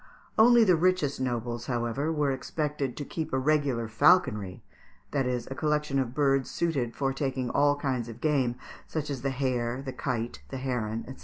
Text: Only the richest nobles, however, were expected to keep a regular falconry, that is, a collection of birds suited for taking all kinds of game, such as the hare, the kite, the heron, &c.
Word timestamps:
Only 0.35 0.63
the 0.63 0.75
richest 0.75 1.21
nobles, 1.21 1.67
however, 1.67 2.11
were 2.11 2.31
expected 2.31 2.97
to 2.97 3.05
keep 3.05 3.31
a 3.31 3.37
regular 3.37 3.87
falconry, 3.87 4.63
that 5.11 5.27
is, 5.27 5.47
a 5.51 5.53
collection 5.53 5.99
of 5.99 6.15
birds 6.15 6.49
suited 6.49 6.95
for 6.95 7.13
taking 7.13 7.51
all 7.51 7.75
kinds 7.75 8.09
of 8.09 8.19
game, 8.19 8.55
such 8.87 9.11
as 9.11 9.21
the 9.21 9.29
hare, 9.29 9.79
the 9.83 9.93
kite, 9.93 10.41
the 10.49 10.57
heron, 10.57 11.05
&c. 11.07 11.17